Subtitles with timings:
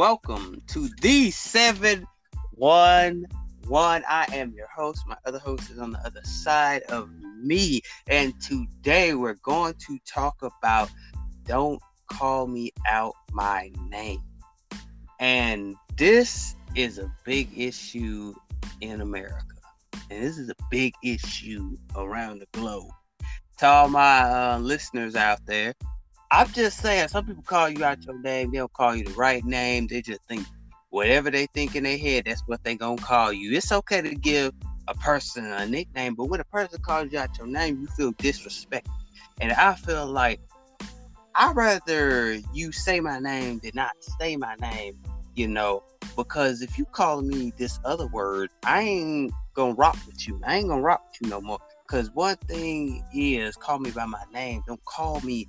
[0.00, 3.26] Welcome to the 711.
[4.08, 5.02] I am your host.
[5.06, 7.82] My other host is on the other side of me.
[8.06, 10.88] And today we're going to talk about
[11.44, 14.22] Don't Call Me Out My Name.
[15.18, 18.32] And this is a big issue
[18.80, 19.44] in America.
[20.10, 22.88] And this is a big issue around the globe.
[23.58, 25.74] To all my uh, listeners out there,
[26.30, 28.52] I'm just saying, some people call you out your name.
[28.52, 29.88] They don't call you the right name.
[29.88, 30.46] They just think
[30.90, 33.56] whatever they think in their head, that's what they gonna call you.
[33.56, 34.52] It's okay to give
[34.86, 38.12] a person a nickname, but when a person calls you out your name, you feel
[38.14, 38.86] disrespected.
[39.40, 40.40] And I feel like
[41.34, 44.98] I'd rather you say my name than not say my name,
[45.34, 45.82] you know,
[46.16, 50.40] because if you call me this other word, I ain't gonna rock with you.
[50.44, 51.58] I ain't gonna rock with you no more.
[51.88, 54.62] Cause one thing is call me by my name.
[54.66, 55.46] Don't call me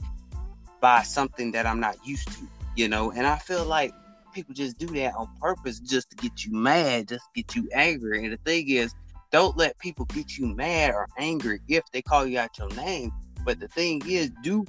[0.82, 3.12] by something that I'm not used to, you know.
[3.12, 3.94] And I feel like
[4.34, 8.24] people just do that on purpose just to get you mad, just get you angry.
[8.24, 8.94] And the thing is,
[9.32, 13.12] don't let people get you mad or angry if they call you out your name.
[13.46, 14.66] But the thing is, do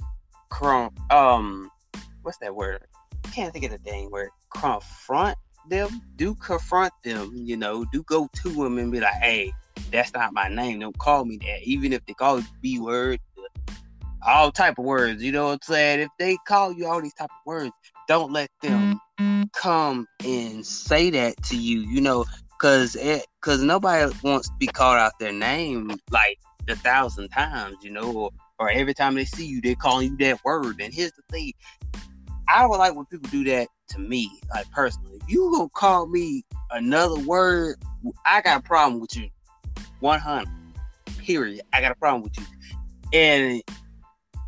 [0.49, 1.71] crump um
[2.21, 2.85] what's that word?
[3.25, 4.29] I can't think of the dang word.
[4.55, 5.37] Confront
[5.69, 6.01] them.
[6.15, 9.51] Do confront them, you know, do go to them and be like, hey,
[9.91, 10.79] that's not my name.
[10.79, 11.63] Don't call me that.
[11.63, 13.19] Even if they call you B word,
[14.25, 15.99] all type of words, you know what I'm saying?
[16.01, 17.71] If they call you all these type of words,
[18.07, 18.99] don't let them
[19.53, 22.25] come and say that to you, you know,
[22.59, 27.77] cause it cause nobody wants to be called out their name like a thousand times,
[27.81, 28.29] you know, or,
[28.59, 30.79] or every time they see you, they calling you that word.
[30.79, 31.53] And here's the thing,
[32.47, 35.19] I would like when people do that to me, like personally.
[35.21, 37.77] If you gonna call me another word,
[38.25, 39.29] I got a problem with you.
[39.99, 40.49] 100.
[41.17, 41.61] Period.
[41.71, 42.45] I got a problem with you.
[43.13, 43.63] And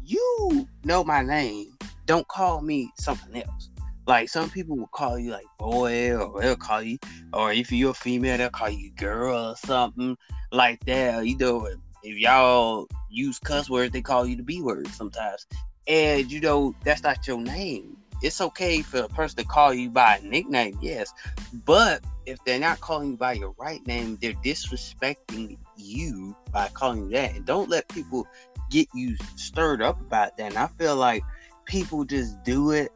[0.05, 1.71] you know my name.
[2.05, 3.69] Don't call me something else.
[4.07, 6.99] Like some people will call you like boy, or they'll call you,
[7.33, 10.15] or if you're a female, they'll call you girl or something
[10.51, 11.25] like that.
[11.25, 11.67] You know,
[12.03, 15.47] if y'all use cuss words, they call you the B word sometimes.
[15.87, 17.97] And you know, that's not your name.
[18.21, 21.11] It's okay for a person to call you by a nickname, yes.
[21.65, 27.05] But if they're not calling you by your right name, they're disrespecting you by calling
[27.05, 27.35] you that.
[27.35, 28.27] And don't let people
[28.69, 30.47] get you stirred up about that.
[30.47, 31.23] And I feel like
[31.65, 32.91] people just do it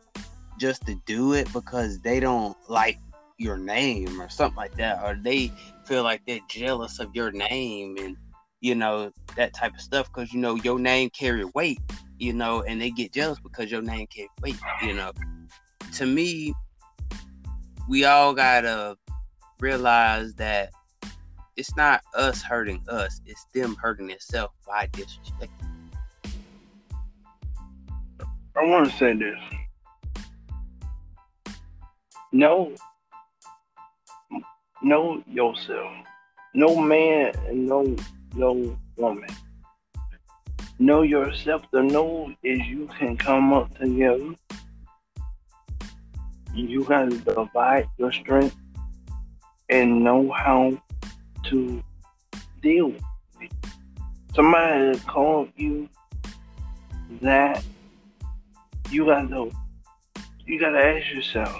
[0.59, 2.99] just to do it because they don't like
[3.37, 5.51] your name or something like that, or they
[5.85, 8.17] feel like they're jealous of your name and
[8.61, 11.79] you know that type of stuff because you know your name carry weight,
[12.17, 15.11] you know, and they get jealous because your name carry weight, you know.
[15.93, 16.53] To me,
[17.87, 18.97] we all gotta
[19.59, 20.71] realize that
[21.59, 25.51] it's not us hurting us, it's them hurting themselves by disrespect.
[28.55, 29.37] I want to say this.
[32.31, 32.73] Know,
[34.81, 35.91] know yourself.
[36.53, 37.93] No man and no
[38.35, 39.29] no woman.
[40.79, 41.63] Know yourself.
[41.71, 44.33] The know is you can come up together.
[46.53, 48.55] You gotta divide your strength
[49.67, 50.81] and know how
[51.45, 51.83] to
[52.61, 53.01] deal with
[53.41, 53.51] it.
[54.35, 55.89] Somebody called you
[57.21, 57.63] that
[58.91, 59.49] you gotta
[60.45, 61.59] you gotta ask yourself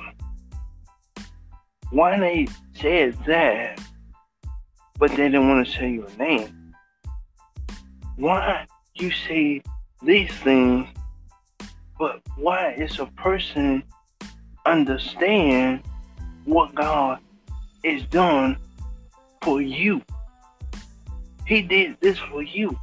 [1.92, 3.80] why they said that
[5.00, 6.76] but they didn't want to say your name.
[8.18, 9.62] Why you say
[10.04, 10.88] these things
[11.98, 13.84] but why is a person
[14.66, 15.84] understand
[16.46, 17.20] what God
[17.84, 18.58] is done
[19.42, 20.02] for you.
[21.46, 22.78] He did this for you.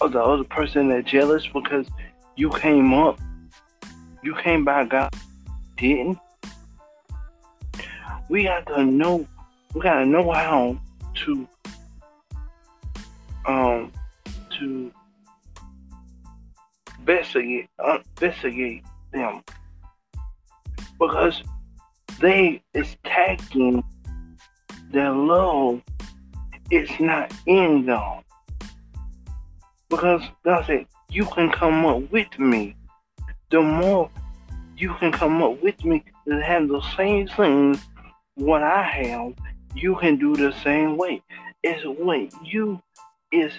[0.00, 1.86] Or the other person that jealous because
[2.36, 3.18] you came up.
[4.22, 5.14] You came by God
[5.76, 6.18] didn't.
[8.28, 9.26] We got to know
[9.74, 10.78] we gotta know how
[11.24, 11.48] to
[13.46, 13.92] um
[14.58, 14.90] to
[16.98, 19.42] investigate uh, investigate them
[20.98, 21.42] because
[22.20, 23.84] they is tagging
[24.96, 25.82] their love
[26.70, 28.22] is not in them.
[29.90, 32.74] Because God said, You can come up with me.
[33.50, 34.10] the more
[34.76, 37.78] you can come up with me to have the same things
[38.36, 39.34] what I have,
[39.74, 41.22] you can do the same way.
[41.62, 42.80] It's when you
[43.32, 43.52] is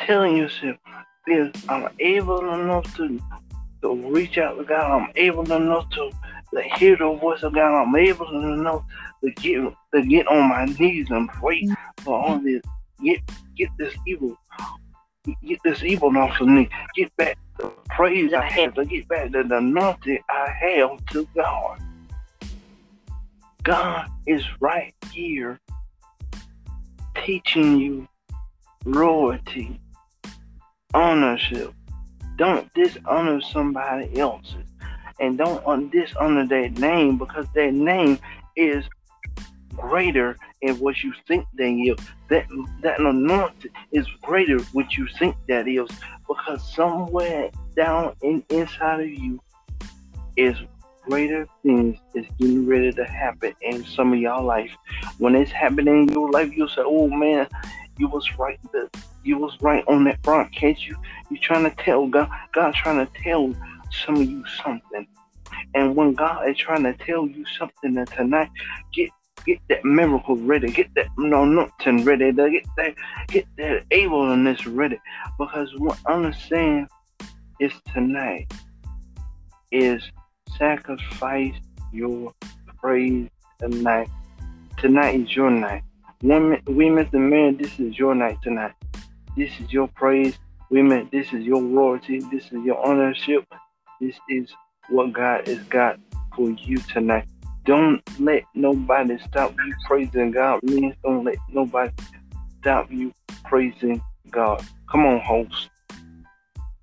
[0.00, 0.76] telling yourself
[1.26, 3.20] is I'm able enough to
[3.82, 5.02] to reach out to God.
[5.02, 6.10] I'm able enough to,
[6.54, 7.82] to hear the voice of God.
[7.82, 8.84] I'm able enough
[9.22, 9.62] to get
[9.94, 11.68] to get on my knees and pray
[11.98, 12.62] for all this.
[13.02, 13.20] Get
[13.56, 14.38] get this evil
[15.42, 16.68] get this evil off of me.
[16.94, 21.80] Get back the praise I have to get back the anointing I have to God.
[23.62, 25.58] God is right here
[27.24, 28.06] teaching you
[28.84, 29.80] royalty,
[30.92, 31.72] ownership.
[32.36, 34.73] Don't dishonor somebody else's.
[35.20, 38.18] And don't dishonor their name because their name
[38.56, 38.84] is
[39.76, 41.98] greater in what you think they is.
[42.28, 42.46] That
[42.82, 45.88] that anointing is greater what you think that is
[46.26, 49.40] because somewhere down in inside of you
[50.36, 50.56] is
[51.02, 54.74] greater things is getting ready to happen in some of y'all life.
[55.18, 57.46] When it's happening in your life, you'll say, "Oh man,
[57.98, 58.58] you was right.
[58.72, 58.88] The,
[59.22, 60.54] you was right on that front.
[60.54, 60.96] Can't you?
[61.30, 62.28] You trying to tell God?
[62.52, 63.54] God trying to tell
[64.04, 65.06] some of you something."
[65.74, 68.50] And when God is trying to tell you something that tonight,
[68.92, 69.10] get
[69.44, 72.94] get that miracle ready, get that no nothing ready, get that
[73.28, 74.98] get that ableness ready.
[75.38, 76.88] Because what I'm saying
[77.60, 78.52] is tonight
[79.70, 80.02] is
[80.56, 81.54] sacrifice
[81.92, 82.32] your
[82.80, 84.08] praise tonight.
[84.78, 85.82] Tonight is your night.
[86.22, 88.72] Women, women men, this is your night tonight.
[89.36, 90.38] This is your praise.
[90.70, 92.20] Women, this is your royalty.
[92.30, 93.44] This is your ownership.
[94.00, 94.52] This is
[94.88, 95.98] what God has got
[96.34, 97.28] for you tonight.
[97.64, 100.60] Don't let nobody stop you praising God.
[100.62, 101.92] Men, don't let nobody
[102.60, 103.12] stop you
[103.44, 104.62] praising God.
[104.90, 105.70] Come on, host.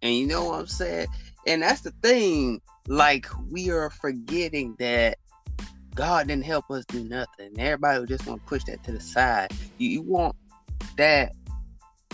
[0.01, 1.07] And you know what I'm saying?
[1.45, 2.61] And that's the thing.
[2.87, 5.17] Like we are forgetting that
[5.93, 7.59] God didn't help us do nothing.
[7.59, 9.51] Everybody would just want to push that to the side.
[9.77, 10.35] You, you want
[10.97, 11.33] that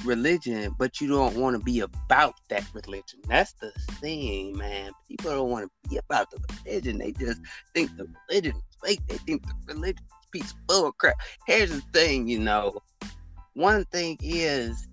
[0.03, 3.19] religion, but you don't want to be about that religion.
[3.27, 4.91] That's the thing, man.
[5.07, 6.97] People don't want to be about the religion.
[6.97, 7.41] They just
[7.73, 9.01] think the religion is fake.
[9.07, 11.15] They think the religion is piece of bull crap.
[11.45, 12.81] Here's the thing, you know.
[13.53, 14.87] One thing is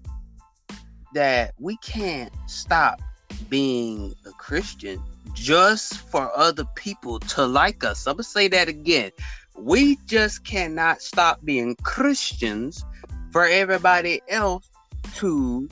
[1.14, 3.00] that we can't stop
[3.48, 5.02] being a Christian
[5.32, 8.06] just for other people to like us.
[8.06, 9.10] I'm gonna say that again.
[9.56, 12.84] We just cannot stop being Christians
[13.30, 14.68] for everybody else
[15.16, 15.68] to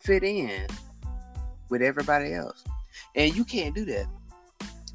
[0.00, 0.66] fit in
[1.68, 2.64] with everybody else.
[3.14, 4.06] And you can't do that.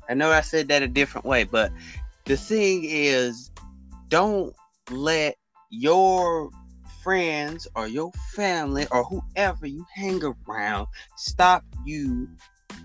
[0.10, 1.72] I know I said that a different way, but
[2.26, 3.52] the thing is,
[4.10, 4.56] don't
[4.92, 5.36] let
[5.70, 6.50] your
[7.04, 10.88] friends or your family or whoever you hang around
[11.18, 12.28] stop you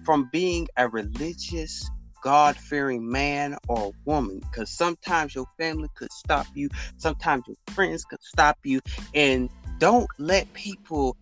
[0.05, 1.89] from being a religious
[2.23, 8.05] God fearing man or woman because sometimes your family could stop you, sometimes your friends
[8.05, 8.81] could stop you,
[9.15, 9.49] and
[9.79, 11.17] don't let people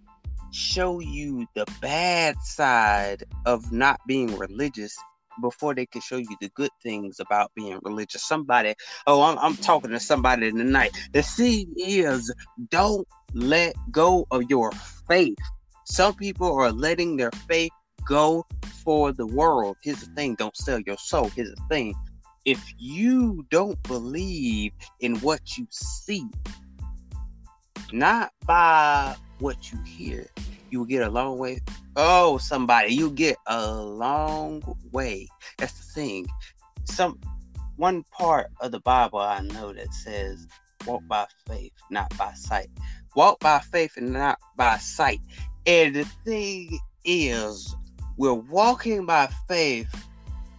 [0.51, 4.97] show you the bad side of not being religious
[5.43, 8.27] before they can show you the good things about being religious.
[8.27, 8.75] Somebody,
[9.07, 10.97] oh, I'm, I'm talking to somebody tonight.
[11.13, 12.33] The thing is,
[12.71, 14.73] don't let go of your
[15.07, 15.37] faith.
[15.85, 17.73] Some people are letting their faith
[18.09, 18.47] go
[18.83, 19.77] for the world.
[19.83, 21.29] Here's the thing don't sell your soul.
[21.29, 21.95] Here's the thing
[22.47, 26.25] if you don't believe in what you see,
[27.93, 30.27] not by what you hear,
[30.71, 31.61] you will get a long way.
[31.97, 34.63] Oh, somebody, you get a long
[34.93, 35.29] way.
[35.59, 36.27] That's the thing.
[36.85, 37.19] Some
[37.77, 40.47] one part of the Bible I know that says,
[40.87, 42.71] "Walk by faith, not by sight."
[43.15, 45.21] Walk by faith and not by sight.
[45.67, 47.75] And the thing is,
[48.19, 49.89] we're walking by faith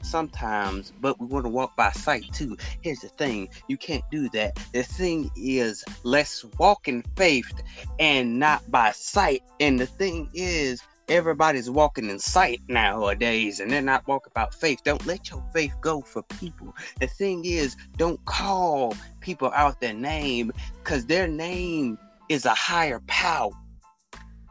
[0.08, 2.58] sometimes, but we want to walk by sight too.
[2.82, 4.56] Here's the thing you can't do that.
[4.74, 7.52] The thing is, let's walk in faith
[8.00, 9.44] and not by sight.
[9.60, 14.80] And the thing is, everybody's walking in sight nowadays and they're not walking about faith.
[14.84, 16.76] Don't let your faith go for people.
[17.00, 20.52] The thing is, don't call people out their name
[20.84, 21.98] because their name
[22.30, 23.52] is a higher power.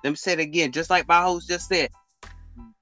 [0.05, 1.91] Let me say it again, just like my host just said,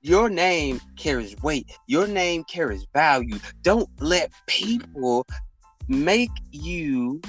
[0.05, 1.67] your name carries weight.
[1.87, 3.39] Your name carries value.
[3.63, 5.27] Don't let people
[5.89, 7.23] make you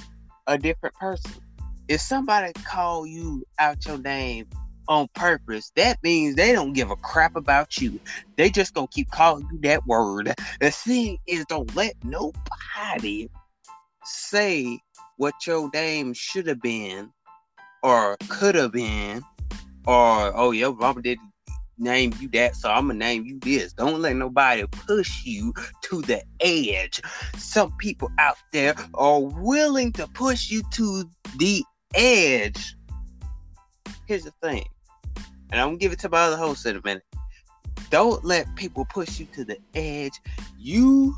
[0.45, 1.31] a different person.
[1.87, 4.47] If somebody call you out your name
[4.89, 7.97] on purpose, that means they don't give a crap about you.
[8.35, 10.33] They just gonna keep calling you that word.
[10.59, 13.29] The thing is, don't let nobody
[14.03, 14.79] say
[15.15, 17.09] what your name should have been
[17.83, 19.21] or could have been
[19.87, 21.19] or oh your mama did
[21.77, 23.73] name you that, so I'm gonna name you this.
[23.73, 25.53] Don't let nobody push you
[25.83, 27.01] to the edge.
[27.37, 31.63] Some people out there are willing to push you to the
[31.93, 32.75] edge.
[34.07, 34.65] Here's the thing,
[35.51, 37.03] and I'm gonna give it to my other host in a minute.
[37.89, 40.19] Don't let people push you to the edge.
[40.57, 41.15] You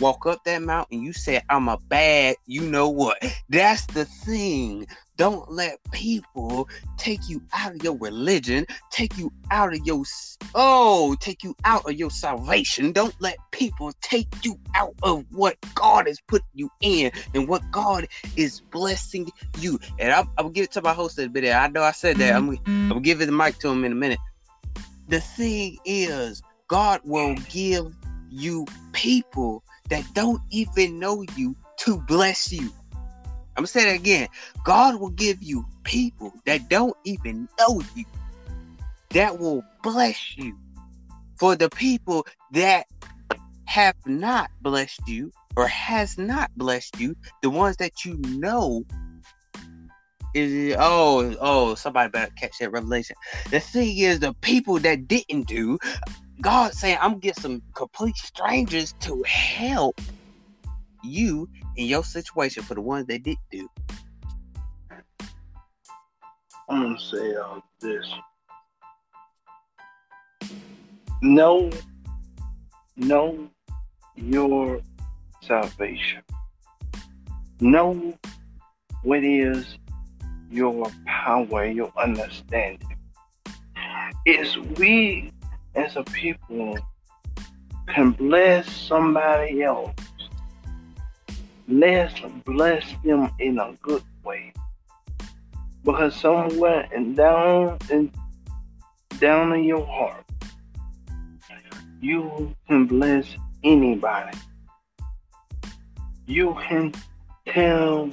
[0.00, 3.18] walk up that mountain, you say, I'm a bad, you know what?
[3.48, 4.86] That's the thing.
[5.16, 10.04] Don't let people take you out of your religion, take you out of your
[10.54, 12.92] oh, take you out of your salvation.
[12.92, 17.62] Don't let people take you out of what God has put you in and what
[17.70, 18.06] God
[18.36, 19.78] is blessing you.
[19.98, 21.44] And I'm, I'm give it to my host a bit.
[21.52, 22.34] I know I said that.
[22.34, 24.18] I'm, I'm give the mic to him in a minute.
[25.08, 27.94] The thing is, God will give
[28.30, 32.72] you people that don't even know you to bless you.
[33.56, 34.28] I'm gonna say that again.
[34.64, 38.04] God will give you people that don't even know you
[39.10, 40.56] that will bless you.
[41.38, 42.86] For the people that
[43.66, 48.84] have not blessed you or has not blessed you, the ones that you know
[50.34, 53.16] is oh oh somebody better catch that revelation.
[53.50, 55.78] The thing is the people that didn't do,
[56.40, 60.00] God saying I'm get some complete strangers to help
[61.02, 63.68] you in your situation for the ones that did do.
[66.68, 68.06] I'm gonna say all this.
[71.22, 71.70] Know,
[72.96, 73.48] know
[74.16, 74.80] your
[75.42, 76.22] salvation.
[77.60, 78.14] Know
[79.02, 79.78] what is
[80.50, 82.96] your power, your understanding.
[84.26, 85.30] Is we
[85.74, 86.78] as a people
[87.88, 89.94] can bless somebody else
[91.68, 94.52] let's bless them in a good way.
[95.84, 98.10] Because somewhere and down and
[99.18, 100.24] down in your heart,
[102.00, 103.26] you can bless
[103.62, 104.36] anybody.
[106.26, 106.92] You can
[107.46, 108.10] tell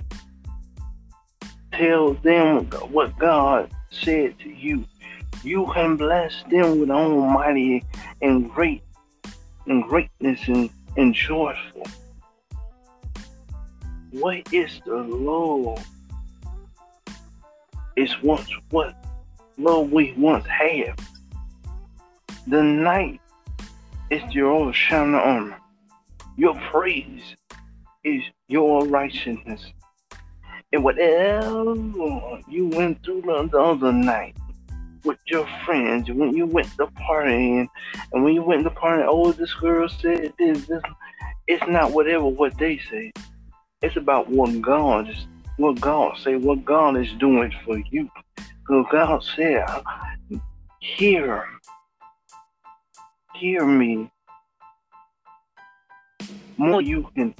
[1.73, 4.85] tell them what God said to you.
[5.43, 7.83] You can bless them with almighty
[8.21, 8.83] and great
[9.65, 11.85] and greatness and, and joyful.
[14.11, 15.87] What is the love?
[17.95, 18.93] It's once what
[19.57, 20.99] love we once had.
[22.47, 23.21] The night
[24.09, 25.57] is your shining armor.
[26.35, 27.37] Your praise
[28.03, 29.71] is your righteousness.
[30.73, 31.75] And whatever
[32.49, 34.35] you went through the other night
[35.05, 37.67] with your friends, when you went to partying,
[38.11, 40.81] and when you went to party, oh, this girl said this, this,
[41.47, 43.13] it's not whatever what they say.
[43.81, 45.25] It's about what God is,
[45.57, 48.07] what God say, what God is doing for you.
[48.35, 49.65] Because God said,
[50.79, 51.47] hear,
[53.33, 54.11] hear me.
[56.57, 57.33] More you can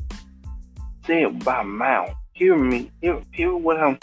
[1.05, 2.15] say it by mouth.
[2.33, 2.91] Hear me.
[3.01, 3.99] Hear, hear what I'm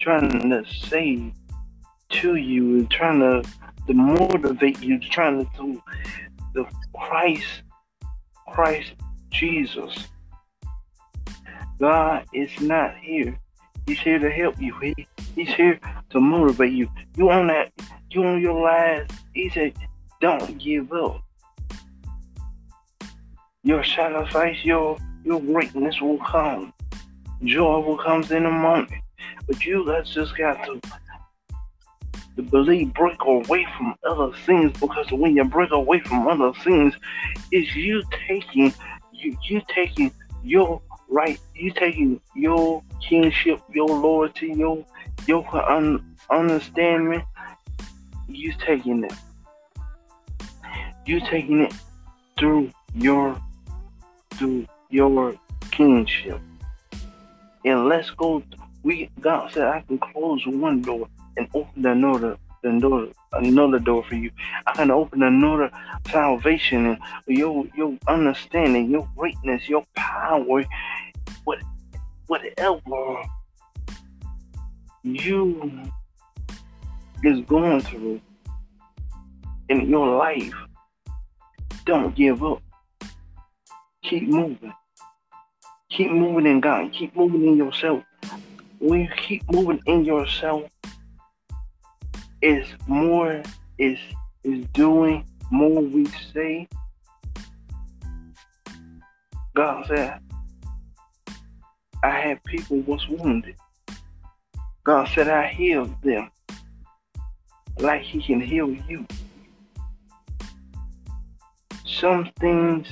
[0.00, 1.30] trying to say
[2.08, 3.42] to you and trying to,
[3.86, 5.82] to motivate you, trying to do
[6.54, 7.62] the Christ,
[8.48, 8.92] Christ
[9.30, 10.08] Jesus
[11.82, 13.36] God is not here.
[13.86, 14.72] He's here to help you.
[14.78, 14.94] He,
[15.34, 16.88] he's here to motivate you.
[17.16, 17.72] You on that,
[18.08, 19.10] you on your last.
[19.34, 19.74] He said,
[20.20, 21.20] don't give up.
[23.64, 26.72] Your sacrifice, your your greatness will come.
[27.42, 29.02] Joy will come in a moment.
[29.48, 30.80] But you guys just got to
[32.36, 36.94] to believe break away from other things because when you break away from other things,
[37.50, 38.72] it's you taking
[39.12, 40.12] you you taking
[40.44, 40.80] your
[41.12, 41.38] right?
[41.54, 44.84] You taking your kingship, your loyalty, your
[45.26, 47.22] your un- understanding.
[48.28, 49.12] You taking it.
[51.06, 51.74] You taking it
[52.38, 53.40] through your
[54.32, 55.34] through your
[55.70, 56.40] kingship.
[57.64, 58.42] And let's go.
[58.82, 64.14] We God said I can close one door and open another another another door for
[64.14, 64.30] you.
[64.66, 65.70] I can open another
[66.10, 70.64] salvation and your your understanding, your greatness, your power,
[71.44, 71.58] what
[72.26, 73.22] whatever
[75.02, 75.90] you
[77.22, 78.20] is going through
[79.68, 80.54] in your life,
[81.84, 82.62] don't give up.
[84.02, 84.72] Keep moving.
[85.90, 86.92] Keep moving in God.
[86.92, 88.02] Keep moving in yourself.
[88.78, 90.64] When you keep moving in yourself,
[92.42, 93.40] is more
[93.78, 93.98] is
[94.44, 96.68] is doing more we say.
[99.54, 100.18] God said,
[102.02, 103.56] I had people was wounded.
[104.84, 106.30] God said I healed them
[107.78, 109.06] like he can heal you.
[112.02, 112.88] some things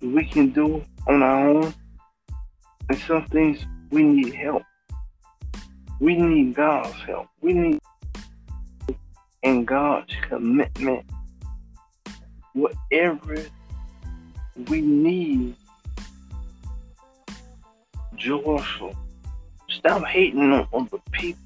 [0.00, 1.74] we can do on our own,
[2.88, 4.62] and some things we need help.
[6.00, 7.26] We need God's help.
[7.42, 7.78] We need
[9.42, 11.04] and God's commitment.
[12.54, 13.36] Whatever
[14.68, 15.56] we need,
[18.22, 18.94] joyful.
[19.68, 21.40] Stop hating on other people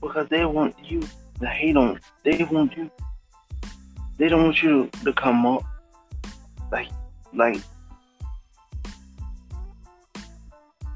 [0.00, 1.02] because they want you
[1.40, 2.00] to hate on.
[2.22, 2.90] They want you.
[4.16, 5.62] They don't want you to come up
[6.72, 6.88] like
[7.32, 7.60] like.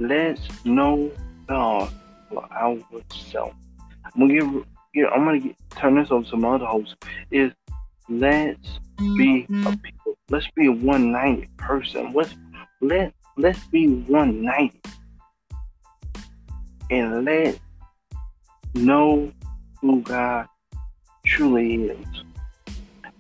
[0.01, 1.11] Let's know
[1.49, 1.93] God
[2.31, 3.57] for ourselves.
[4.05, 4.65] I'm gonna give,
[4.95, 6.95] get, I'm gonna get, turn this over to my other host.
[7.33, 7.53] Is
[8.09, 9.75] let's be a mm-hmm.
[9.75, 10.17] people.
[10.31, 12.13] Let's be a 190 person.
[12.15, 12.35] Let's
[12.81, 14.81] let let's be 190
[16.91, 17.59] and let
[18.75, 19.33] know
[19.81, 20.47] who God
[21.25, 22.07] truly is.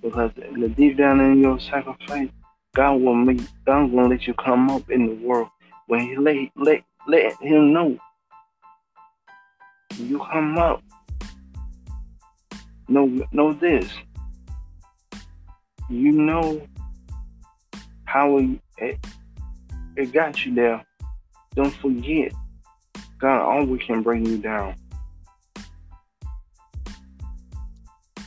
[0.02, 2.28] Because the deep down in your sacrifice,
[2.74, 5.48] God will make God will let you come up in the world
[5.86, 7.98] when He let let let Him know
[9.96, 10.82] you come up.
[12.88, 13.90] Know know this.
[15.88, 16.60] You know
[18.04, 18.38] how
[18.78, 18.98] it,
[19.98, 20.84] it got you there.
[21.54, 22.32] Don't forget,
[23.18, 24.76] God always can bring you down.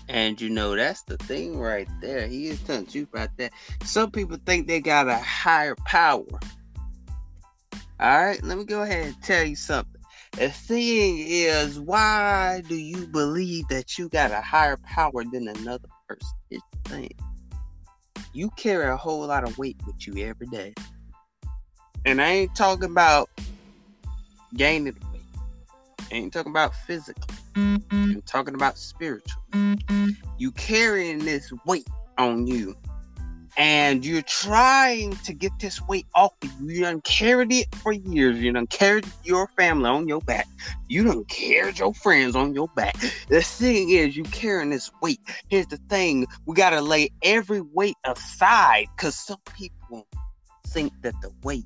[0.10, 2.28] And you know, that's the thing right there.
[2.28, 3.54] He is telling you about that.
[3.86, 6.26] Some people think they got a higher power.
[8.00, 10.02] All right, let me go ahead and tell you something.
[10.34, 15.88] The thing is, why do you believe that you got a higher power than another
[16.10, 16.30] person?
[16.50, 17.12] It's the thing.
[18.34, 20.74] You carry a whole lot of weight with you every day.
[22.06, 23.30] And I ain't talking about
[24.56, 25.22] gaining weight.
[26.12, 27.36] I ain't talking about physically.
[27.56, 29.42] I'm talking about spiritual.
[30.38, 31.88] You carrying this weight
[32.18, 32.76] on you.
[33.58, 36.70] And you're trying to get this weight off of you.
[36.70, 38.40] You done carried it for years.
[38.40, 40.48] You done carried your family on your back.
[40.88, 42.96] You done carried your friends on your back.
[43.28, 45.20] The thing is, you carrying this weight.
[45.50, 46.28] Here's the thing.
[46.46, 48.88] We gotta lay every weight aside.
[48.98, 50.08] Cause some people
[50.68, 51.66] think that the weight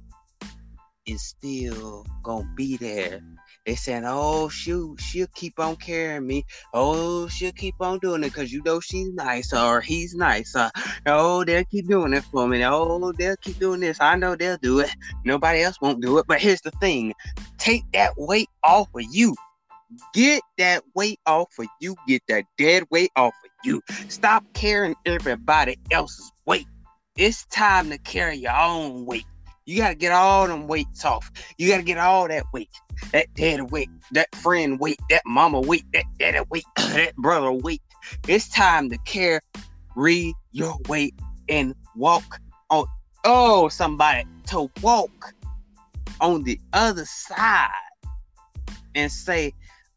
[1.06, 3.22] is still gonna be there
[3.66, 6.46] they saying, "Oh, she'll she'll keep on carrying me.
[6.74, 10.56] Oh, she'll keep on doing it because you know she's nice or he's nice.
[11.08, 12.64] Oh, they'll keep doing it for me.
[12.64, 14.00] Oh, they'll keep doing this.
[14.00, 14.92] I know they'll do it.
[15.24, 16.26] Nobody else won't do it.
[16.28, 17.14] But here's the thing:
[17.58, 19.36] take that weight off of you.
[20.14, 21.96] Get that weight off of you.
[22.08, 23.82] Get that dead weight off of you.
[24.10, 26.68] Stop carrying everybody else's weight.
[27.18, 29.26] It's time to carry your own weight.
[29.66, 31.32] You got to get all them weights off.
[31.58, 32.70] You got to get all that weight,
[33.12, 37.82] that dad weight, that friend weight, that mama weight, that daddy weight, that brother weight.
[38.28, 39.42] It's time to care,
[39.96, 41.16] carry your weight
[41.50, 42.86] and walk on.
[43.24, 45.34] Oh, somebody to walk
[46.22, 47.70] on the other side
[48.94, 49.52] and say,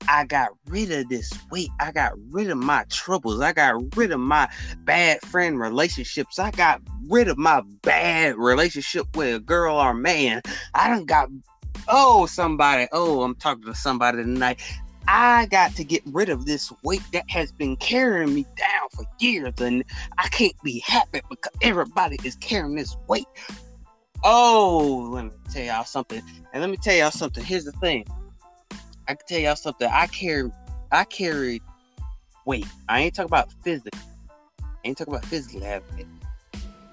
[0.09, 1.69] I got rid of this weight.
[1.79, 3.41] I got rid of my troubles.
[3.41, 6.39] I got rid of my bad friend relationships.
[6.39, 10.43] I got rid of my bad relationship with a girl or man.
[10.75, 11.29] I done got,
[11.89, 12.87] oh, somebody.
[12.93, 14.61] Oh, I'm talking to somebody tonight.
[15.07, 19.05] I got to get rid of this weight that has been carrying me down for
[19.19, 19.83] years, and
[20.19, 23.27] I can't be happy because everybody is carrying this weight.
[24.23, 26.23] Oh, let me tell y'all something.
[26.53, 27.43] And let me tell y'all something.
[27.43, 28.05] Here's the thing
[29.09, 29.89] I can tell y'all something.
[29.91, 30.51] I carry,
[30.93, 31.63] I carried
[32.45, 32.67] weight.
[32.89, 33.99] I ain't talking about physical.
[34.61, 36.07] I ain't talking about physical it.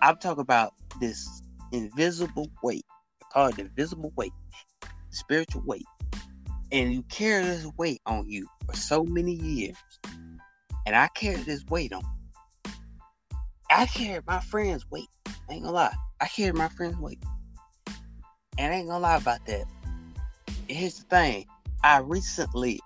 [0.06, 1.42] I'm talking about this
[1.72, 2.86] invisible weight.
[3.24, 4.34] I call it invisible weight,
[5.10, 5.88] spiritual weight.
[6.72, 9.76] And you carry this weight on you for so many years.
[10.86, 12.04] And I carry this weight on.
[13.72, 15.08] I carry my friend's weight.
[15.28, 15.96] I ain't gonna lie.
[16.22, 17.24] I carry my friend's weight.
[18.60, 19.66] And I ain't gonna lie about that.
[20.68, 21.48] Here's the thing.
[21.84, 22.80] I recently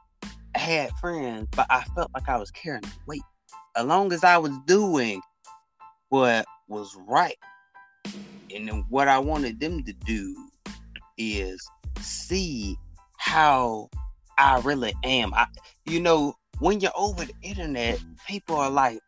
[0.55, 3.23] had friends, but I felt like I was carrying weight.
[3.75, 5.21] As long as I was doing
[6.07, 7.37] what was right,
[8.53, 10.35] and then what I wanted them to do
[11.17, 11.59] is
[11.99, 12.77] see
[13.17, 13.89] how
[14.37, 15.33] I really am.
[15.33, 15.47] I,
[15.85, 18.99] you know, when you're over the internet, people are like,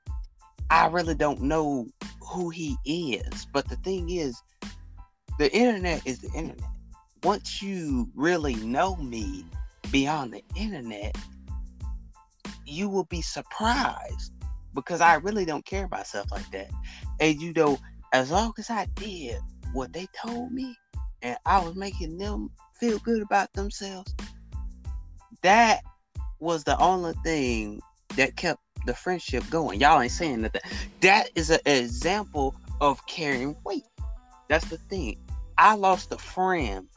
[0.69, 1.87] I really don't know
[2.21, 3.47] who he is.
[3.53, 4.41] But the thing is,
[5.39, 6.69] the internet is the internet.
[7.23, 9.45] Once you really know me,
[9.91, 11.15] beyond the internet,
[12.65, 14.33] you will be surprised
[14.73, 16.69] because I really don't care about stuff like that.
[17.19, 17.79] And you know,
[18.13, 19.37] as long as I did
[19.73, 20.75] what they told me
[21.21, 24.13] and I was making them feel good about themselves,
[25.43, 25.81] that
[26.39, 27.81] was the only thing
[28.17, 29.79] that kept the friendship going.
[29.79, 30.61] Y'all ain't saying nothing.
[31.01, 33.83] That is an example of carrying weight.
[34.49, 35.19] That's the thing.
[35.57, 36.87] I lost a friend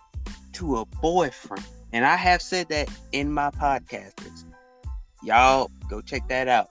[0.55, 1.65] to a boyfriend.
[1.93, 4.45] And I have said that in my podcasts.
[5.23, 6.71] Y'all go check that out.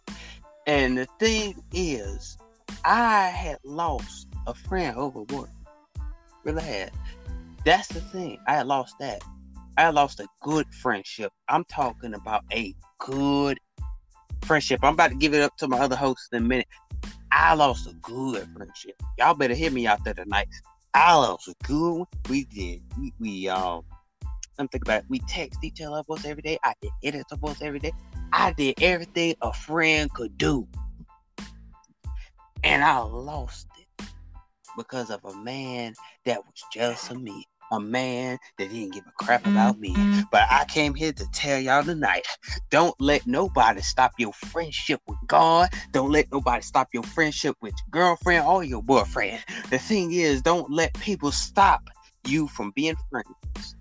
[0.65, 2.37] And the thing is,
[2.85, 5.49] I had lost a friend overboard.
[6.43, 6.91] Really had.
[7.65, 8.39] That's the thing.
[8.47, 9.21] I had lost that.
[9.77, 11.31] I lost a good friendship.
[11.49, 13.59] I'm talking about a good
[14.43, 14.79] friendship.
[14.83, 16.67] I'm about to give it up to my other hosts in a minute.
[17.31, 19.01] I lost a good friendship.
[19.17, 20.47] Y'all better hear me out there tonight.
[20.93, 22.07] I lost a good one.
[22.29, 22.81] We did.
[22.97, 23.83] We, we um
[24.59, 25.05] I'm thinking about it.
[25.09, 26.57] We text each other us every day.
[26.63, 27.91] I did edit us every day.
[28.31, 30.67] I did everything a friend could do.
[32.63, 34.05] And I lost it
[34.77, 35.93] because of a man
[36.25, 39.93] that was jealous of me a man that didn't give a crap about me.
[39.93, 40.21] Mm-hmm.
[40.31, 42.25] But I came here to tell y'all tonight
[42.69, 45.69] don't let nobody stop your friendship with God.
[45.91, 49.43] Don't let nobody stop your friendship with your girlfriend or your boyfriend.
[49.69, 51.89] The thing is, don't let people stop
[52.27, 53.75] you from being friends.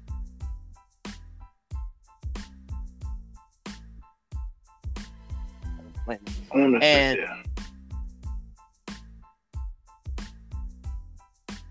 [6.83, 7.19] And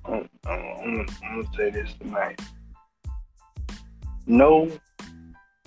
[0.05, 2.41] I'm, I'm, I'm gonna say this tonight.
[4.25, 4.71] Know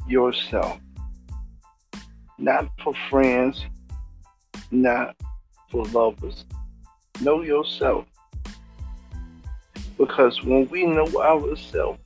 [0.08, 0.78] yourself.
[2.38, 3.64] Not for friends,
[4.70, 5.16] not
[5.70, 6.44] for lovers.
[7.20, 8.06] Know yourself.
[9.96, 12.00] Because when we know ourselves,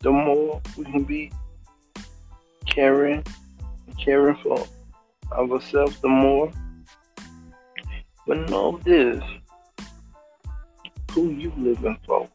[0.00, 1.32] the more we can be
[2.66, 3.24] caring,
[3.98, 4.66] caring for
[5.36, 6.50] ourselves, the more.
[8.26, 9.22] But know this
[11.12, 12.28] who you living for.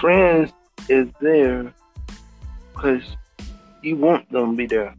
[0.00, 0.52] Friends
[0.88, 1.72] is there
[2.72, 3.02] because
[3.82, 4.94] you want them to be there.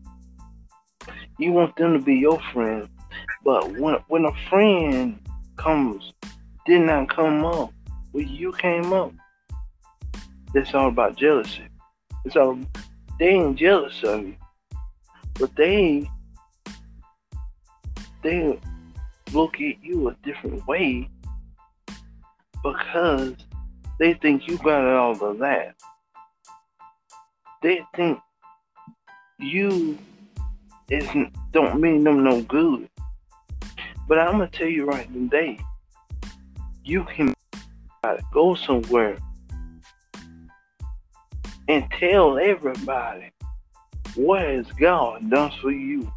[1.37, 2.87] You want them to be your friend.
[3.43, 5.19] But when when a friend
[5.57, 6.13] comes,
[6.65, 7.73] did not come up,
[8.11, 9.11] when you came up,
[10.53, 11.67] it's all about jealousy.
[12.25, 12.59] It's all
[13.19, 14.35] they ain't jealous of you,
[15.39, 16.09] but they
[18.21, 18.59] they
[19.33, 21.09] look at you a different way
[22.63, 23.35] because
[23.99, 25.75] they think you got it all of that.
[27.61, 28.19] They think
[29.39, 29.97] you
[30.89, 32.89] isn't don't mean them no good.
[34.07, 35.59] But I'm gonna tell you right today,
[36.83, 37.33] you can
[38.33, 39.17] go somewhere
[41.67, 43.31] and tell everybody
[44.15, 46.11] what has God done for you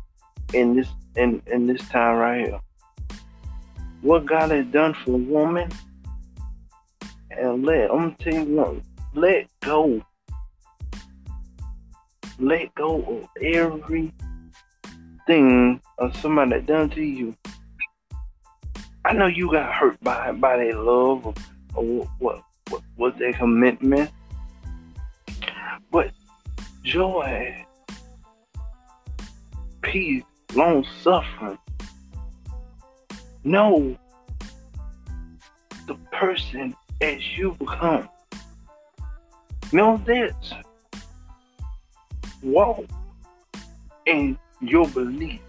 [0.53, 2.61] in this in, in this time right here.
[4.03, 5.71] What God has done for a woman,
[7.31, 8.77] and let I'm gonna tell you what,
[9.15, 10.03] let go.
[12.39, 14.13] Let go of everything
[15.99, 17.37] of somebody done to you.
[19.05, 21.35] I know you got hurt by by their love or,
[21.75, 24.11] or what what was their commitment.
[25.93, 26.11] But
[26.83, 27.65] joy,
[29.85, 31.59] peace, long suffering.
[33.45, 33.97] Know
[35.87, 38.09] the person as you become.
[39.73, 40.35] Know this.
[42.43, 42.85] Walk
[44.07, 45.41] in your belief.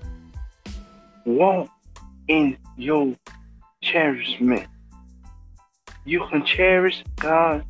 [1.25, 1.69] Walk
[2.27, 3.15] in your
[3.81, 4.67] cherishment.
[6.03, 7.65] You can cherish God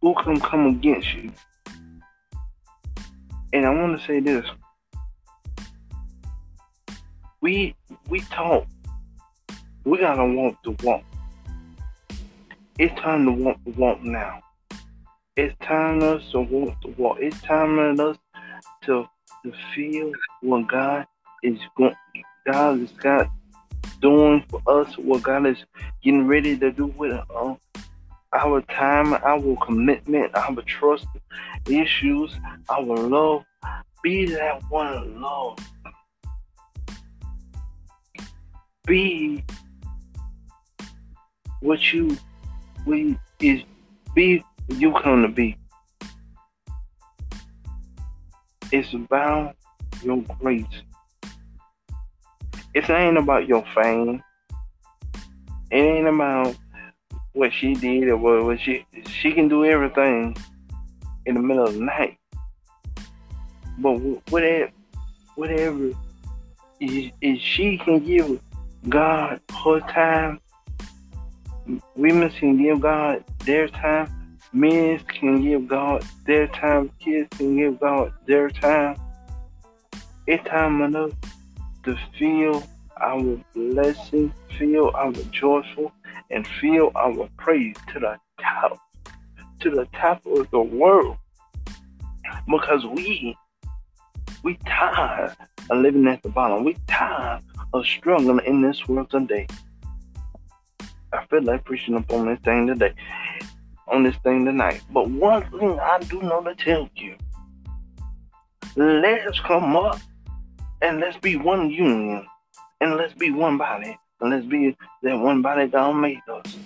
[0.00, 1.32] who can come against you.
[3.52, 4.46] And I want to say this.
[7.42, 7.74] We
[8.08, 8.66] we talk.
[9.84, 11.02] We gotta walk the walk.
[12.78, 14.40] It's time to walk the walk now.
[15.36, 17.16] It's time for us to walk the walk.
[17.20, 18.16] It's time for us
[18.84, 19.08] to,
[19.44, 21.04] to feel what God
[21.42, 21.96] is going
[22.46, 23.28] God is God
[24.00, 25.58] doing for us, what God is
[26.04, 27.54] getting ready to do with uh,
[28.32, 31.08] our time, our commitment, our trust
[31.68, 32.38] issues,
[32.70, 33.44] our love.
[34.04, 35.58] Be that one love.
[38.86, 39.44] Be
[41.60, 42.16] what you
[42.84, 43.62] we is
[44.14, 45.56] be you come to be.
[48.72, 49.54] It's about
[50.02, 50.64] your grace.
[52.74, 54.22] It ain't about your fame.
[55.70, 56.56] It ain't about
[57.34, 60.36] what she did or what, what she she can do everything
[61.26, 62.18] in the middle of the night.
[63.78, 63.92] But
[64.30, 64.72] whatever
[65.36, 65.90] whatever
[66.80, 68.40] is, is she can give
[68.88, 70.40] God her time
[71.94, 77.80] women can give God their time, men can give God their time, kids can give
[77.80, 78.96] God their time.
[80.26, 81.12] It's time enough
[81.84, 82.62] to feel
[83.00, 85.92] our blessing, feel our joyful,
[86.30, 88.78] and feel our praise to the top,
[89.60, 91.16] to the top of the world.
[92.46, 93.36] Because we,
[94.42, 95.36] we tired
[95.70, 96.64] of living at the bottom.
[96.64, 97.42] We tired
[97.72, 99.46] of struggling in this world today.
[101.12, 102.94] I feel like preaching up on this thing today,
[103.88, 104.82] on this thing tonight.
[104.90, 107.16] But one thing I do know to tell you,
[108.76, 110.00] let's come up
[110.80, 112.26] and let's be one union
[112.80, 116.56] and let's be one body and let's be that one body God made us.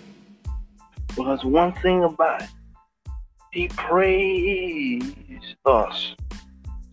[1.09, 2.49] Because one thing about it,
[3.53, 6.14] He praised us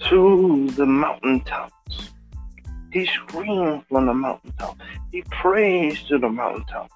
[0.10, 2.13] to the mountaintops.
[2.94, 4.78] He screamed from the mountaintop.
[5.12, 6.92] He prays to the mountaintop.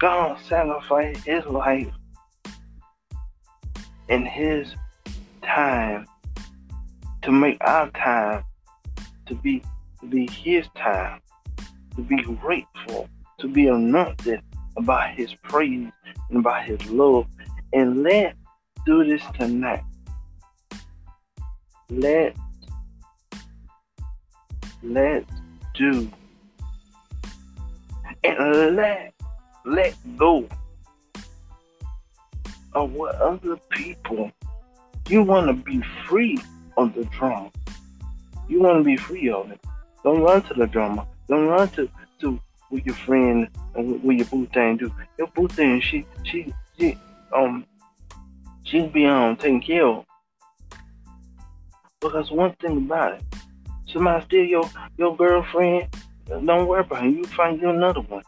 [0.00, 1.92] God sacrificed his life
[4.08, 4.74] and his
[5.42, 6.06] time
[7.22, 8.42] to make our time
[9.26, 9.62] to be
[10.00, 11.20] to be his time,
[11.94, 13.08] to be grateful,
[13.38, 14.40] to be anointed
[14.82, 15.90] by his praise
[16.30, 17.26] and by his love.
[17.72, 18.36] And let's
[18.84, 19.84] do this tonight.
[21.88, 22.36] Let
[24.92, 25.30] let's
[25.74, 26.10] do
[28.24, 29.12] and let
[29.64, 30.48] let go
[32.74, 34.30] of what other people
[35.08, 36.38] you want to be free
[36.76, 37.50] of the drama.
[38.48, 39.60] You want to be free of it.
[40.04, 41.06] Don't run to the drama.
[41.28, 41.88] Don't run to,
[42.20, 44.92] to with your friend and with your boo thing do.
[45.18, 46.98] Your boo thing, she she she
[47.34, 47.66] um
[48.64, 50.04] she's beyond taking care of.
[52.00, 53.22] Because one thing about it,
[53.86, 55.88] somebody steal your your girlfriend,
[56.28, 57.12] don't worry about it.
[57.12, 58.22] You find you another one.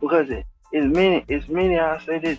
[0.00, 1.78] Because it, it's many, it's many.
[1.78, 2.38] I say this.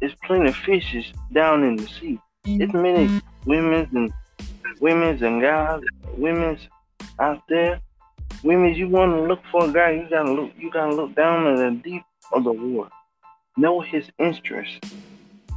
[0.00, 2.20] It's plenty of fishes down in the sea.
[2.44, 4.12] It's many women's and
[4.80, 5.82] women's and guys,
[6.16, 6.60] women's
[7.18, 7.80] out there.
[8.44, 10.52] Women, you want to look for a guy, you gotta look.
[10.56, 12.90] You gotta look down in the deep of the water.
[13.56, 14.84] Know his interest.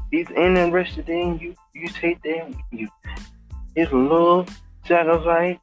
[0.10, 1.56] He's interested in you.
[1.74, 2.88] You take that you.
[3.76, 4.50] His love,
[4.86, 5.58] sacrifice,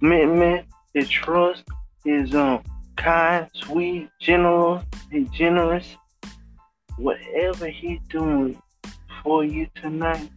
[0.00, 1.64] commitment, his trust,
[2.04, 2.62] his um
[2.96, 5.96] kind, sweet, generous, he's generous.
[6.96, 8.60] Whatever he's doing
[9.22, 10.30] for you tonight.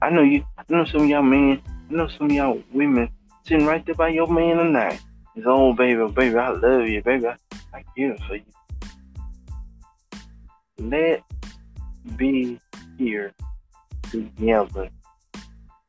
[0.00, 3.10] I know you I know some of y'all men, I know some of y'all women
[3.44, 5.00] sitting right there by your man tonight.
[5.34, 7.26] He's oh baby, baby, I love you, baby.
[7.26, 7.36] I,
[7.74, 8.42] I care for you.
[10.78, 11.22] Let
[12.16, 12.60] be
[12.96, 13.32] here
[14.10, 14.90] together.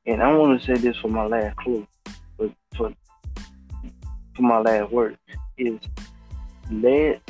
[0.10, 1.86] And I want to say this for my last clue,
[2.36, 2.92] but for
[4.36, 5.20] for my last word
[5.56, 5.80] is
[6.72, 7.22] let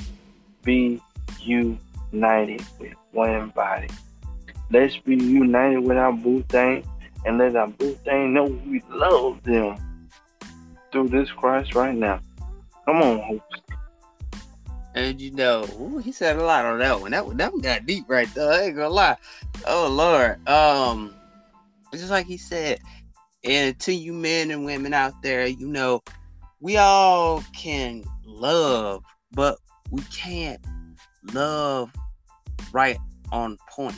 [0.63, 1.01] be
[1.41, 3.89] united with one body.
[4.71, 6.87] Let's be united with our boo thing
[7.25, 9.75] and let our boo thing know we love them
[10.93, 12.21] through this Christ right now.
[12.85, 13.41] Come on.
[14.95, 17.11] And you know, ooh, he said a lot on that one.
[17.11, 18.49] That one, that one got deep right there.
[18.49, 19.17] I ain't gonna lie.
[19.67, 20.47] Oh Lord.
[20.47, 21.13] Um,
[21.93, 22.79] just like he said,
[23.43, 26.01] and to you men and women out there, you know,
[26.59, 29.57] we all can love, but
[29.91, 30.59] we can't
[31.33, 31.91] love
[32.71, 32.97] right
[33.31, 33.95] on point.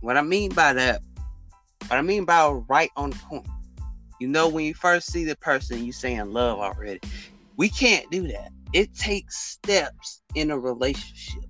[0.00, 1.02] What I mean by that,
[1.88, 3.48] what I mean by right on point,
[4.20, 7.00] you know, when you first see the person, you saying love already.
[7.56, 8.50] We can't do that.
[8.72, 11.44] It takes steps in a relationship.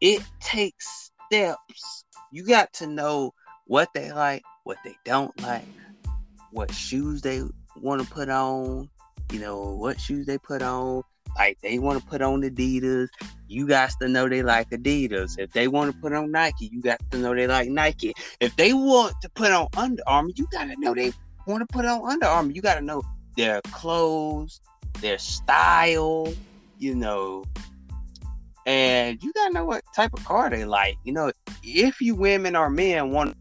[0.00, 2.04] It takes steps.
[2.30, 3.34] You got to know
[3.66, 5.64] what they like, what they don't like,
[6.50, 7.42] what shoes they
[7.80, 8.88] want to put on,
[9.32, 11.02] you know, what shoes they put on.
[11.36, 13.08] Like they want to put on Adidas,
[13.48, 15.38] you got to know they like Adidas.
[15.38, 18.12] If they want to put on Nike, you got to know they like Nike.
[18.40, 21.12] If they want to put on Under Armour, you got to know they
[21.46, 22.52] want to put on Under Armour.
[22.52, 23.02] You got to know
[23.36, 24.60] their clothes,
[25.00, 26.32] their style,
[26.78, 27.44] you know,
[28.66, 30.96] and you gotta know what type of car they like.
[31.04, 33.36] You know, if you women or men want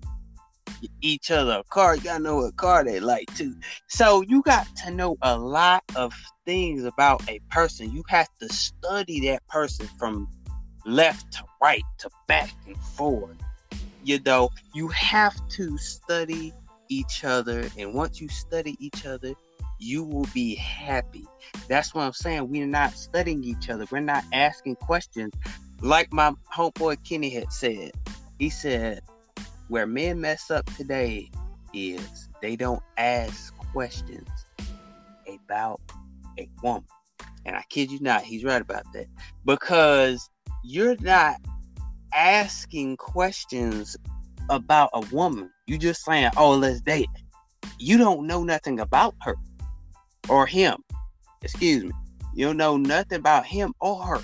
[1.02, 1.96] each other a car.
[1.96, 3.56] You gotta know what car they like too.
[3.88, 6.14] So you got to know a lot of
[6.46, 7.92] things about a person.
[7.92, 10.28] You have to study that person from
[10.86, 13.38] left to right to back and forth.
[14.04, 16.54] You know, you have to study
[16.90, 19.34] each other, and once you study each other,
[19.80, 21.26] you will be happy.
[21.68, 22.50] That's what I'm saying.
[22.50, 23.86] We're not studying each other.
[23.92, 25.34] We're not asking questions.
[25.82, 27.92] Like my homeboy Kenny had said.
[28.38, 29.02] He said,
[29.72, 31.32] where men mess up today
[31.74, 34.28] is they don't ask questions
[35.30, 35.80] about
[36.38, 36.84] a woman.
[37.46, 39.06] And I kid you not, he's right about that.
[39.46, 40.30] Because
[40.62, 41.38] you're not
[42.14, 43.96] asking questions
[44.50, 45.50] about a woman.
[45.68, 47.08] You just saying, oh, let's date.
[47.80, 49.38] you don't know nothing about her
[50.28, 50.84] or him.
[51.44, 51.92] Excuse me.
[52.36, 54.22] You don't know nothing about him or her.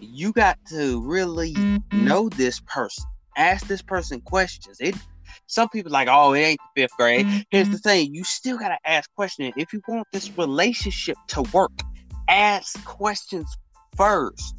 [0.00, 1.56] You got to really
[1.92, 3.06] know this person.
[3.36, 4.78] Ask this person questions.
[4.80, 4.94] It
[5.46, 7.26] some people like, oh, it ain't the fifth grade.
[7.50, 7.88] Here's the mm-hmm.
[7.88, 9.52] thing: you still gotta ask questions.
[9.56, 11.72] If you want this relationship to work,
[12.28, 13.48] ask questions
[13.96, 14.54] first.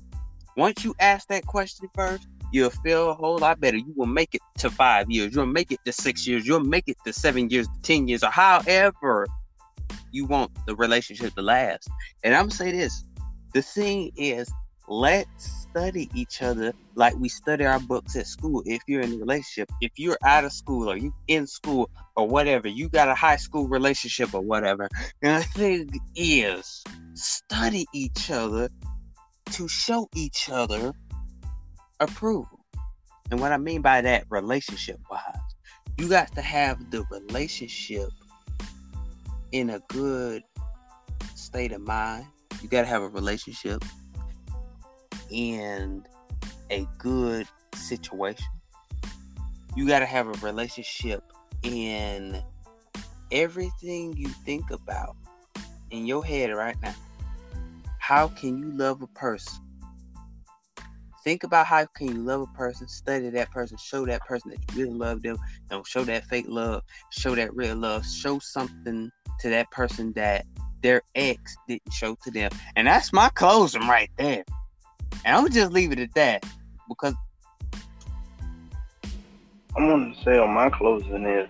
[0.56, 3.78] Once you ask that question first, you'll feel a whole lot better.
[3.78, 5.36] You will make it to five years.
[5.36, 6.48] You'll make it to six years.
[6.48, 9.28] You'll make it to seven years, to ten years, or however
[10.12, 11.88] you want the relationship to last.
[12.24, 13.04] And I'm gonna say this:
[13.54, 14.52] the thing is,
[14.88, 18.64] let's study each other like we study our books at school.
[18.66, 22.28] If you're in a relationship, if you're out of school or you in school or
[22.28, 24.90] whatever, you got a high school relationship or whatever.
[25.22, 28.70] And the thing is, study each other
[29.52, 30.94] to show each other
[32.00, 32.66] approval.
[33.30, 35.22] And what I mean by that, relationship wise,
[35.98, 38.10] you got to have the relationship
[39.52, 40.44] in a good
[41.36, 42.26] state of mind.
[42.62, 43.84] You got to have a relationship
[45.30, 46.06] in
[46.70, 48.46] a good situation.
[49.76, 51.24] You got to have a relationship
[51.64, 52.42] in
[53.32, 55.16] everything you think about
[55.92, 56.96] in your head right now.
[58.00, 59.64] How can you love a person?
[61.24, 64.60] Think about how can you love a person, study that person, show that person that
[64.74, 65.38] you really love them,
[65.70, 69.12] don't show that fake love, show that real love, show something
[69.42, 70.46] to that person that
[70.82, 72.50] their ex didn't show to them.
[72.78, 74.46] And that's my closing right there.
[75.26, 76.46] And I'm just leave it at that
[76.88, 77.14] because
[79.76, 81.50] I'm gonna say on my closing is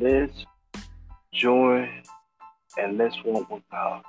[0.00, 0.44] let's
[1.32, 1.88] joy
[2.78, 4.02] and let's walk with God.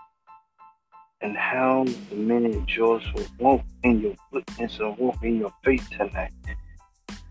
[1.21, 5.87] And how the many joys will walk in your witness and walk in your faith
[5.91, 6.31] tonight.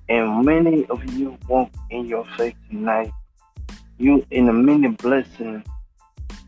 [0.08, 3.12] And many of you walk in your faith tonight.
[3.98, 5.64] You in a many blessings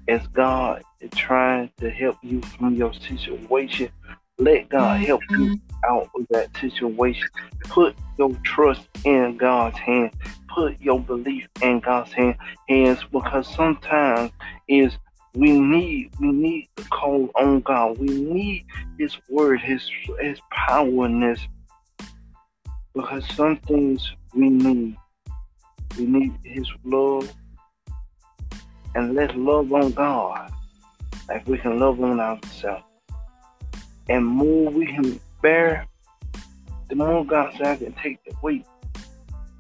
[0.08, 3.90] as God is trying to help you from your situation.
[4.38, 5.58] Let God help you
[5.88, 7.28] out of that situation.
[7.64, 10.12] Put your trust in God's hand.
[10.48, 12.36] Put your belief in God's hand,
[12.68, 14.32] hands because sometimes
[14.68, 14.96] is
[15.34, 17.98] we need we need to call on God.
[17.98, 18.66] We need
[18.98, 19.88] His word, His
[20.20, 21.40] His power in this.
[22.94, 24.96] Because some things we need.
[25.96, 27.32] We need His love,
[28.94, 30.52] and let's love on God
[31.28, 32.84] like we can love on ourselves.
[34.08, 35.86] And more we can bear,
[36.88, 38.64] the more God said I can take the weight.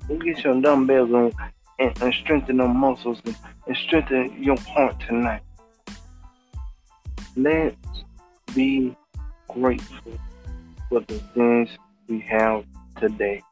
[0.08, 1.32] You get your dumbbells on
[1.78, 5.42] and, and strengthen the muscles and, and strengthen your heart tonight.
[7.36, 7.76] Let's
[8.54, 8.96] be
[9.48, 10.18] grateful
[10.88, 11.68] for the things
[12.08, 12.64] we have
[12.98, 13.42] today.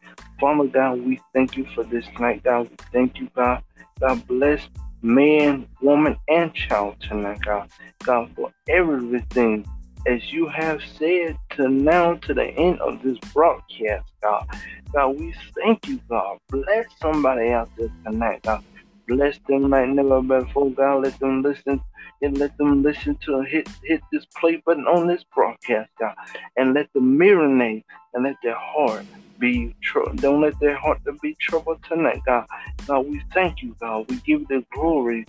[0.41, 2.69] Father God, we thank you for this night, God.
[2.71, 3.63] We thank you, God.
[4.01, 4.61] God bless
[5.03, 7.69] man, woman, and child tonight, God.
[8.05, 9.67] God, for everything
[10.07, 14.47] as you have said to now to the end of this broadcast, God.
[14.93, 16.39] God, we thank you, God.
[16.49, 18.63] Bless somebody out there tonight, God.
[19.09, 21.05] Bless them like never before, God.
[21.05, 21.81] Let them listen
[22.23, 26.15] and let them listen to hit hit this play button on this broadcast, God.
[26.57, 29.05] And let them marinate and let their heart
[29.39, 30.15] be trouble.
[30.17, 32.47] Don't let their heart to be troubled tonight, God.
[32.87, 34.09] God, we thank you, God.
[34.09, 35.27] We give the glory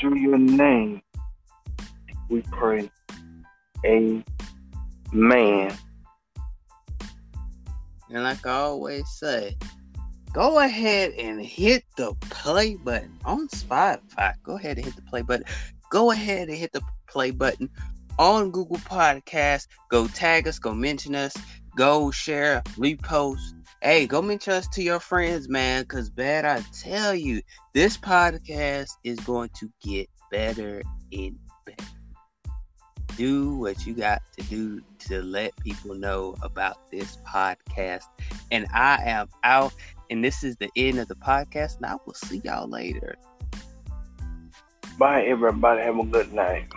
[0.00, 1.02] through your name.
[2.28, 2.90] We pray.
[3.84, 5.76] Amen.
[8.10, 9.56] And like I always say,
[10.34, 14.34] go ahead and hit the play button on Spotify.
[14.42, 15.46] Go ahead and hit the play button.
[15.90, 17.70] Go ahead and hit the play button
[18.18, 19.68] on Google Podcasts.
[19.90, 21.34] Go tag us, go mention us,
[21.76, 23.52] go share, repost.
[23.80, 25.82] Hey, go mention us to your friends, man.
[25.82, 27.40] Because, bad, I tell you,
[27.72, 31.84] this podcast is going to get better and better.
[33.16, 38.04] Do what you got to do to let people know about this podcast.
[38.50, 39.72] And I am out.
[40.10, 41.76] And this is the end of the podcast.
[41.76, 43.16] And I will see y'all later.
[44.98, 45.82] Bye, everybody.
[45.82, 46.68] Have a good night.